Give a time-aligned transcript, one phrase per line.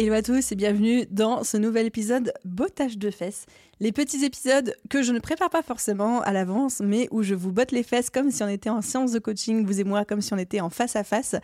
[0.00, 3.46] Hello à tous et bienvenue dans ce nouvel épisode Bottage de fesses.
[3.80, 7.50] Les petits épisodes que je ne prépare pas forcément à l'avance, mais où je vous
[7.50, 10.20] botte les fesses comme si on était en séance de coaching, vous et moi, comme
[10.20, 11.34] si on était en face à face,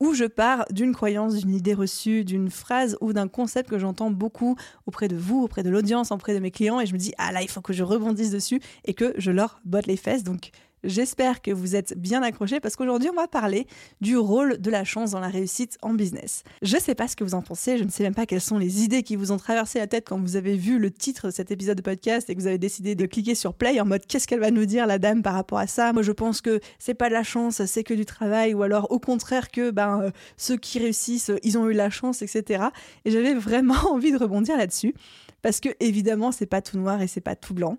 [0.00, 4.10] où je pars d'une croyance, d'une idée reçue, d'une phrase ou d'un concept que j'entends
[4.10, 7.12] beaucoup auprès de vous, auprès de l'audience, auprès de mes clients, et je me dis,
[7.18, 10.24] ah là, il faut que je rebondisse dessus et que je leur botte les fesses.
[10.24, 13.66] Donc, J'espère que vous êtes bien accrochés parce qu'aujourd'hui, on va parler
[14.00, 16.42] du rôle de la chance dans la réussite en business.
[16.62, 18.40] Je ne sais pas ce que vous en pensez, je ne sais même pas quelles
[18.40, 21.26] sont les idées qui vous ont traversé la tête quand vous avez vu le titre
[21.26, 23.84] de cet épisode de podcast et que vous avez décidé de cliquer sur play en
[23.84, 25.92] mode qu'est-ce qu'elle va nous dire la dame par rapport à ça?
[25.92, 28.90] Moi, je pense que c'est pas de la chance, c'est que du travail ou alors
[28.90, 32.64] au contraire que ben euh, ceux qui réussissent, ils ont eu la chance, etc.
[33.04, 34.94] Et j'avais vraiment envie de rebondir là-dessus
[35.42, 37.78] parce que évidemment, c'est pas tout noir et c'est pas tout blanc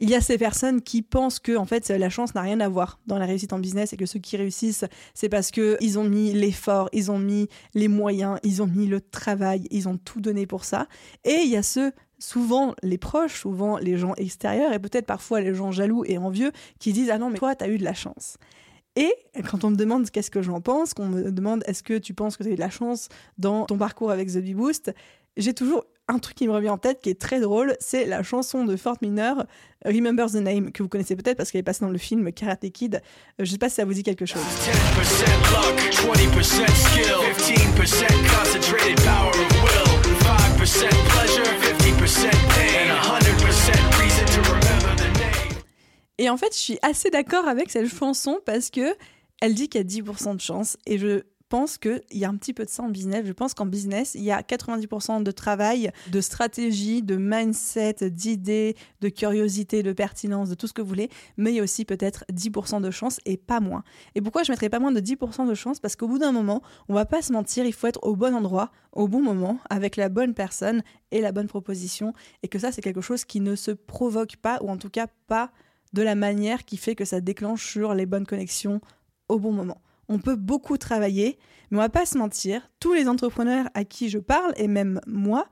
[0.00, 2.68] il y a ces personnes qui pensent que en fait la chance n'a rien à
[2.68, 5.98] voir dans la réussite en business et que ceux qui réussissent c'est parce que ils
[5.98, 9.98] ont mis l'effort, ils ont mis les moyens, ils ont mis le travail, ils ont
[9.98, 10.88] tout donné pour ça.
[11.24, 15.40] Et il y a ceux souvent les proches, souvent les gens extérieurs et peut-être parfois
[15.40, 17.84] les gens jaloux et envieux qui disent ah non mais toi tu as eu de
[17.84, 18.38] la chance.
[18.96, 19.12] Et
[19.48, 22.36] quand on me demande qu'est-ce que j'en pense, qu'on me demande est-ce que tu penses
[22.36, 24.92] que tu as eu de la chance dans ton parcours avec The Bee Boost,
[25.36, 28.22] j'ai toujours un truc qui me revient en tête qui est très drôle, c'est la
[28.22, 29.44] chanson de Fort Minor,
[29.84, 32.68] Remember the Name, que vous connaissez peut-être parce qu'elle est passée dans le film Karate
[32.70, 32.96] Kid.
[33.40, 34.42] Euh, je sais pas si ça vous dit quelque chose.
[46.18, 48.94] Et en fait, je suis assez d'accord avec cette chanson parce que
[49.40, 52.36] elle dit qu'il y a 10% de chance et je pense qu'il y a un
[52.36, 53.26] petit peu de ça en business.
[53.26, 58.76] Je pense qu'en business, il y a 90% de travail, de stratégie, de mindset, d'idées,
[59.00, 61.84] de curiosité, de pertinence, de tout ce que vous voulez, mais il y a aussi
[61.84, 63.82] peut-être 10% de chance et pas moins.
[64.14, 65.80] Et pourquoi je mettrais pas moins de 10% de chance?
[65.80, 68.34] Parce qu'au bout d'un moment, on va pas se mentir, il faut être au bon
[68.34, 72.70] endroit, au bon moment, avec la bonne personne et la bonne proposition, et que ça,
[72.70, 75.50] c'est quelque chose qui ne se provoque pas, ou en tout cas pas
[75.92, 78.80] de la manière qui fait que ça déclenche sur les bonnes connexions
[79.28, 79.80] au bon moment
[80.10, 81.38] on peut beaucoup travailler,
[81.70, 85.00] mais on va pas se mentir, tous les entrepreneurs à qui je parle, et même
[85.06, 85.46] moi,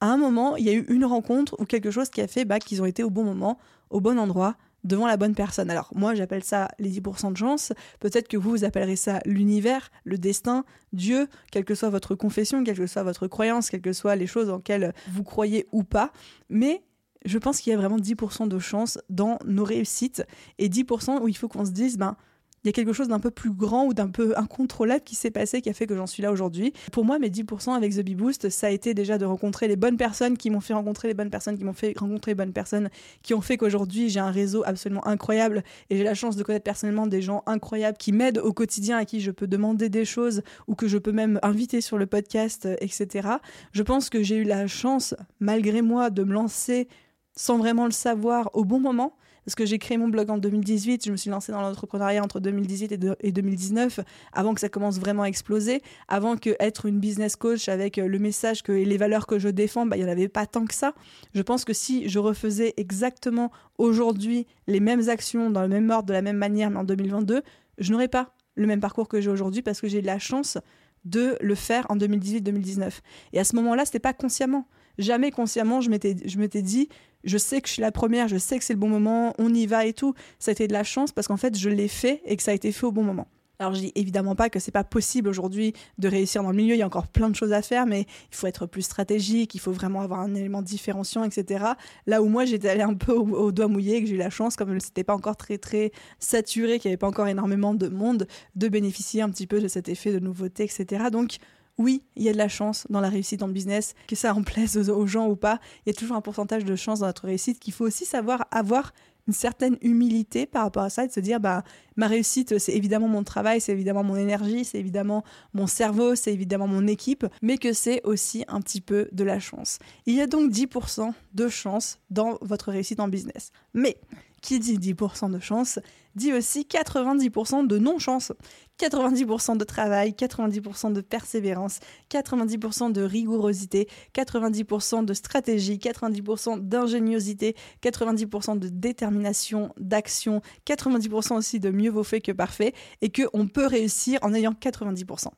[0.00, 2.46] à un moment, il y a eu une rencontre ou quelque chose qui a fait
[2.46, 3.58] bah, qu'ils ont été au bon moment,
[3.90, 5.70] au bon endroit, devant la bonne personne.
[5.70, 7.74] Alors moi, j'appelle ça les 10% de chance.
[8.00, 12.64] Peut-être que vous, vous appellerez ça l'univers, le destin, Dieu, quelle que soit votre confession,
[12.64, 15.84] quelle que soit votre croyance, quelles que soient les choses en lesquelles vous croyez ou
[15.84, 16.10] pas.
[16.48, 16.82] Mais
[17.26, 20.24] je pense qu'il y a vraiment 10% de chance dans nos réussites
[20.58, 22.16] et 10% où il faut qu'on se dise, ben,
[22.64, 25.30] il y a quelque chose d'un peu plus grand ou d'un peu incontrôlable qui s'est
[25.30, 26.72] passé qui a fait que j'en suis là aujourd'hui.
[26.92, 29.76] Pour moi, mes 10% avec The Bee Boost, ça a été déjà de rencontrer les
[29.76, 32.52] bonnes personnes qui m'ont fait rencontrer les bonnes personnes, qui m'ont fait rencontrer les bonnes
[32.52, 32.90] personnes,
[33.22, 36.64] qui ont fait qu'aujourd'hui j'ai un réseau absolument incroyable et j'ai la chance de connaître
[36.64, 40.42] personnellement des gens incroyables qui m'aident au quotidien, à qui je peux demander des choses
[40.66, 43.28] ou que je peux même inviter sur le podcast, etc.
[43.72, 46.88] Je pense que j'ai eu la chance, malgré moi, de me lancer
[47.36, 49.14] sans vraiment le savoir au bon moment
[49.44, 52.40] parce que j'ai créé mon blog en 2018, je me suis lancée dans l'entrepreneuriat entre
[52.40, 54.00] 2018 et, 2019,
[54.32, 58.06] avant que ça commence vraiment à exploser, avant que être une business coach avec euh,
[58.06, 60.46] le message que, et les valeurs que je défends, bah, il n'y en avait pas
[60.46, 60.94] tant que ça.
[61.34, 66.06] Je pense que si je refaisais exactement aujourd'hui les mêmes actions dans le même ordre,
[66.06, 67.42] de la même manière, mais en 2022,
[67.78, 70.58] je n'aurais pas le même parcours que j'ai aujourd'hui parce que j'ai la chance
[71.06, 73.00] de le faire en 2018-2019.
[73.32, 74.66] Et à ce moment-là, c'était pas consciemment.
[74.98, 76.88] Jamais consciemment, je m'étais dit,
[77.24, 79.52] je sais que je suis la première, je sais que c'est le bon moment, on
[79.52, 80.14] y va et tout.
[80.38, 82.50] Ça a été de la chance parce qu'en fait, je l'ai fait et que ça
[82.50, 83.28] a été fait au bon moment.
[83.60, 86.74] Alors je dis évidemment pas que c'est pas possible aujourd'hui de réussir dans le milieu,
[86.74, 89.54] il y a encore plein de choses à faire, mais il faut être plus stratégique,
[89.54, 91.66] il faut vraiment avoir un élément différenciant, etc.
[92.06, 94.56] Là où moi j'étais allée un peu au, doigt mouillé, que j'ai eu la chance,
[94.56, 98.26] comme c'était pas encore très très saturé, qu'il n'y avait pas encore énormément de monde,
[98.56, 101.04] de bénéficier un petit peu de cet effet de nouveauté, etc.
[101.12, 101.36] Donc
[101.80, 104.42] oui, il y a de la chance dans la réussite en business, que ça en
[104.42, 105.58] plaise aux, gens ou pas.
[105.86, 108.46] Il y a toujours un pourcentage de chance dans notre réussite qu'il faut aussi savoir
[108.50, 108.92] avoir
[109.26, 111.62] une certaine humilité par rapport à ça et se dire bah
[111.96, 115.24] ma réussite c'est évidemment mon travail, c'est évidemment mon énergie, c'est évidemment
[115.54, 119.40] mon cerveau, c'est évidemment mon équipe, mais que c'est aussi un petit peu de la
[119.40, 119.78] chance.
[120.04, 123.52] Il y a donc 10% de chance dans votre réussite en business.
[123.72, 123.96] Mais
[124.40, 125.78] Qui dit 10% de chance
[126.14, 128.32] dit aussi 90% de non-chance.
[128.80, 138.58] 90% de travail, 90% de persévérance, 90% de rigourosité, 90% de stratégie, 90% d'ingéniosité, 90%
[138.58, 142.72] de détermination, d'action, 90% aussi de mieux vaut fait que parfait,
[143.02, 145.28] et qu'on peut réussir en ayant 90%.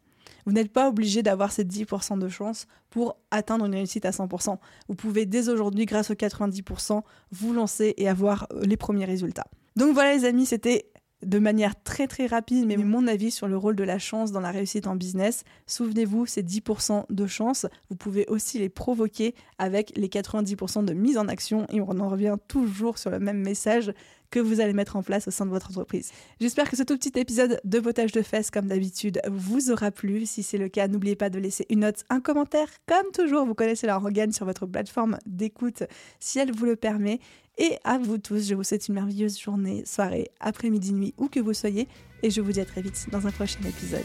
[0.47, 4.59] Vous n'êtes pas obligé d'avoir ces 10% de chance pour atteindre une réussite à 100%.
[4.89, 9.47] Vous pouvez dès aujourd'hui, grâce aux 90%, vous lancer et avoir euh, les premiers résultats.
[9.77, 10.93] Donc voilà les amis, c'était
[11.25, 14.41] de manière très très rapide, mais mon avis sur le rôle de la chance dans
[14.41, 15.45] la réussite en business.
[15.67, 21.19] Souvenez-vous, ces 10% de chance, vous pouvez aussi les provoquer avec les 90% de mise
[21.19, 23.93] en action et on en revient toujours sur le même message
[24.33, 26.11] que vous allez mettre en place au sein de votre entreprise.
[26.41, 30.27] J'espère que ce tout petit épisode de potage de fesses, comme d'habitude, vous aura plu.
[30.27, 32.67] Si c'est le cas, n'oubliez pas de laisser une note, un commentaire.
[32.87, 35.85] Comme toujours, vous connaissez la organe sur votre plateforme d'écoute
[36.19, 37.21] si elle vous le permet.
[37.59, 41.39] Et à vous tous, je vous souhaite une merveilleuse journée, soirée, après-midi, nuit, où que
[41.39, 41.87] vous soyez.
[42.23, 44.01] Et je vous dis à très vite dans un prochain épisode.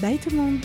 [0.00, 0.60] Bye tout le monde